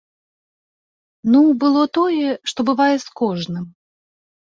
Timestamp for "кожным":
3.21-3.69